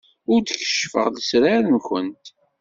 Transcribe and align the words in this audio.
Ur 0.31 0.39
d-keccfeɣ 0.41 1.07
lesrar-nwent. 1.09 2.25